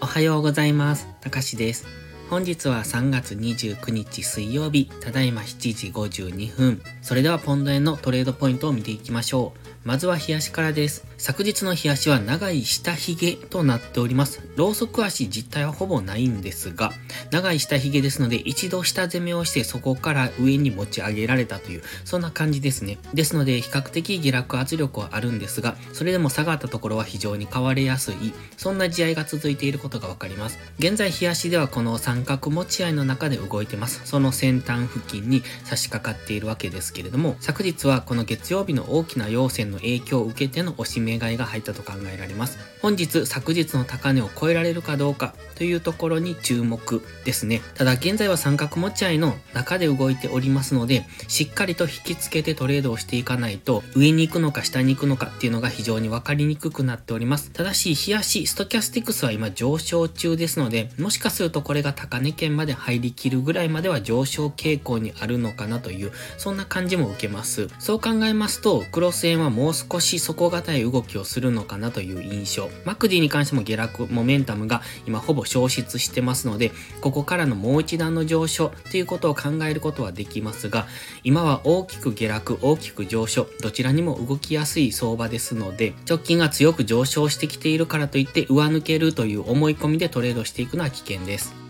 [0.00, 1.08] おはようございます。
[1.20, 1.86] たかしです。
[2.30, 6.82] 本日は3月29日水曜日、ただいま7時52分。
[7.00, 9.88] それではポンド円のトレードポイントを見ていきましょう。
[9.88, 11.06] まずは冷やしからです。
[11.20, 14.40] 昨日の冷やしは長い下髭となっております。
[14.54, 16.92] ローソク足実体はほぼないんですが、
[17.32, 22.98] 長い下髭ですので一度下攻めをしてそこから上に持ち上げられたという、そんな感じですね。
[23.14, 30.60] ですので比較的下落圧力はあるんですが、それでも下がったところは非常に変われやすい、そんな試合が続いていることがわかります。
[30.78, 34.02] 現在冷やしではこの三角持ち合いの中で動いてます。
[34.04, 42.58] その先端付近に差し掛かっているわけですけれども、昨日はこの月曜日の大きな陽線の影響を受けての押し目買いが入ったと考えられます。
[42.82, 47.62] 本日、昨日の高値を超えられるかどうかというところに注目ですね。
[47.74, 57.50] ただ現在は三角持ち合いの中で動いておりますので、しっかりと引き付けてトレードをしていかないと、上に行くのか下に行くのかっていうのが非常に分かりにくくなっております。
[57.50, 67.68] ただし、冷やし、ストキャスティクスは今上昇中ですので、もしかするとこれが高値圏まで入りきるぐらいまでは上昇傾向にあるのかなという、そんな感じも受けます。
[67.78, 72.70] そう考えますと、クロス円はもう少しし底堅い動きをするのかなという印象。
[72.84, 80.86] マクディに関しても下落、モメンタムが今ほぼ消失してますので、ここからのもう一段の上昇ということを考えることはできますが、
[81.24, 91.67] 今は大きく下落、大きく上昇、どちらにも動きやすい相場ですので、直近が強く上昇してきているからといって上抜けるという思い込みでトレードしていくのは危険です。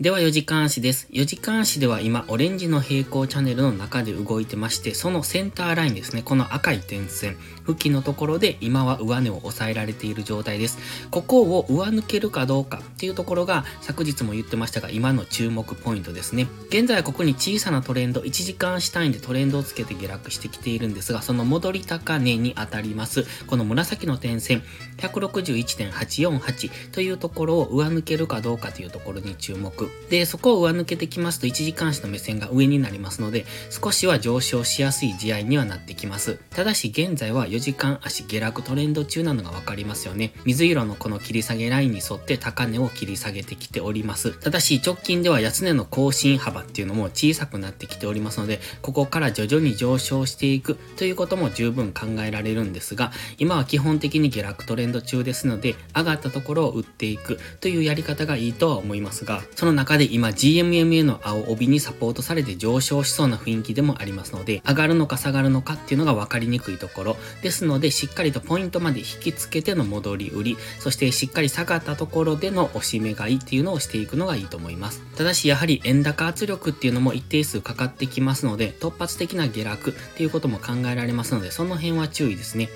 [0.00, 1.06] では4時間足です。
[1.12, 10.78] 4時間足では今、オレンジの平行チャンネルの中で動いてまして、そのセンターラインですね、この赤い点線付近のところで今は上値を抑えられている状態です。
[11.12, 16.48] ここを上抜けるかどうかっていうところが、昨日も言ってましたが、今の注目ポイントですね。
[16.70, 24.64] 現在はここに小さなトレンド、1時間足単位でトレンドをつけて下落してきているんですが、その戻り高値に当たります、この紫の点線、
[24.96, 29.83] 161.848というところを上抜けるかどうかというところに注目。
[30.10, 36.38] で、そこを上抜けてきますと1時間足の目線が上になりますので、少しは上昇しやすい試合にはなってきます。
[36.50, 40.32] ただし現在は4時間足下落トレンド中なのがわかりますよね。
[40.44, 44.32] 水色のこの切り下げラインに沿って高値を切り下げてきております。
[44.38, 75.02] ただし直近では安値の更新幅っていうのも小さくなってきておりますので、ここから徐々に上昇していくということも十分考えられるんですが、今は基本的に下落トレンド中ですので、上がったところを売っていくというやり方がいいとは思いますが、その中で今 GMMA の青帯にサポートされて上昇しそうな雰囲気でもありますので、上がるのか下がるのかっていうのが分かりにくいところですので、しっかりとポイントまで引き付けての戻り売り、そしてしっかり下がったところでの押し目買いっていうのをしていくのがいいと思います。
[75.16, 82.68] ただし、やはり円高圧力っていうのも一定数かかってきますので、突発的な下落っていうことも考えられますので、その辺は注意ですね。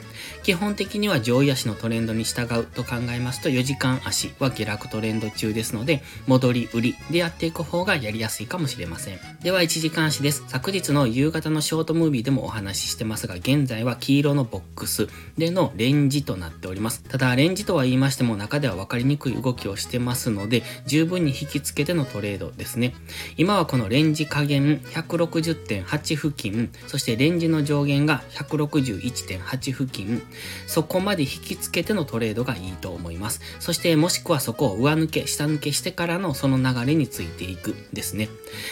[0.43, 9.19] 基本的には上位足のトレンドに従うと考えますと4時間足は下落トレンド中ですので戻り売りでやっていく方がやりやすいかもしれません。
[9.43, 10.45] では1時間足です。
[10.49, 17.03] 昨日の夕方のショートムービーでもお話ししてますが現在は黄色のボックスでのレンジとなっております。
[17.03, 22.95] ただレンジとは言いましても中では分かりにくい動きをしてますので十分に引き付けてのトレードですね。
[23.37, 30.23] 今はこのレンジ加減160.8付近そしてレンジの上限が161.8付近
[30.67, 33.41] そこまで引きつけてのトレードがいいと思います。
[33.61, 38.29] そしてもしくはそこを上抜け、下抜けしてからのその流れについていくですね。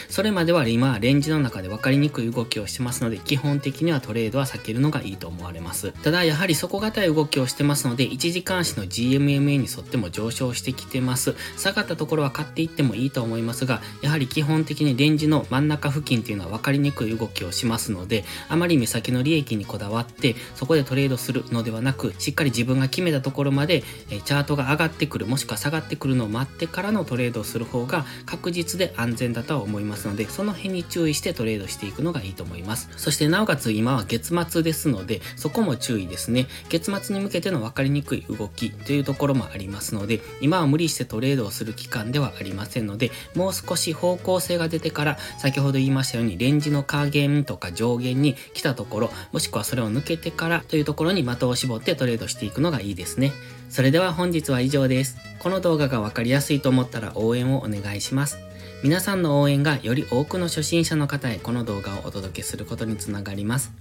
[0.08, 5.92] それまでは今、レンジの中で分かりにくい動きをしてますので、基本的にはトレードは避けるのがいいと思われます。
[6.02, 11.34] ただ、やはり底堅い動きをしてますので、1時間足の GMMA に沿っても上昇してきてます。
[11.56, 23.82] 下がったところは買っていってもいいと思いますが、やはり基本的にレンジの真ん中付近っていうのは分かりにくい動きをしますので、あまり目先の利益にこだわって、そこでトレードするのではなく、しっかり自分が決めたところまで、
[24.24, 32.88] チャートが上がってくる、もしくは下がってくるのを待ってからのトレードをする方が確実で安全だとは思いますので、その辺に注意してトレードしていくのがいいと思います。
[32.96, 36.46] そしてなおかつ今は月末ですので、そこも注意ですね。
[36.68, 53.32] 月末に向けての分かりにくい動きというところもありますので、今は無理してトレードをする期間ではありませんので、もう少し方向性が出てから、先ほど言いましたように、レンジの下限とか上限に来たところ、もしくはそれを抜けてからというところに的を絞ってトレードしていくのがいいですね。
[53.68, 55.16] それでは本日は以上です。
[55.38, 58.38] この動画がわかりやすいと思ったら応援をお願いします。
[58.82, 63.72] 皆さんの応援がより多くの初心者の方へこの動画をお届けすることにつながります。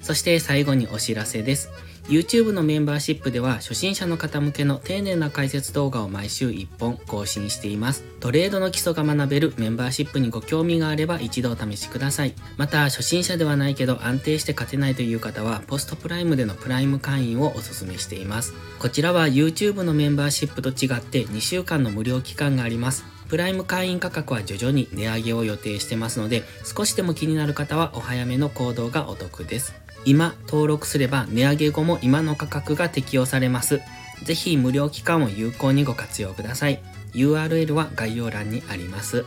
[0.00, 1.70] そして最後にお知らせです。
[2.08, 8.02] YouTube のメンバーシップでは初心者の方向けの丁寧な解説動画を毎週1本更新しています。
[8.18, 12.34] トレードの基礎が学べるメンバーシップにご興味があれば一度お試しください。
[12.56, 18.54] また初心者ではないけど安定して勝てないという方はポストプライムでのプライム会員をお勧めしています。
[18.80, 23.04] こちらは YouTube のメンバーシップと違って2週間の無料期間があります。
[23.30, 29.72] プライム会員価格は徐々に値上げを予定してますので、少しでも気になる方はお早めの行動がお得です。
[30.04, 33.80] 今登録すれば値上げ後も今の価格が適用されます。
[34.24, 36.82] ぜひ無料期間を有効にご活用ください。
[37.14, 39.24] URL は概要欄にあります。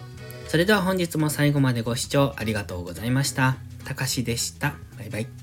[0.49, 3.55] それでは本日も最後までご視聴ありがとうございました。
[3.85, 4.75] たかしでした。
[4.97, 5.42] バイバイ。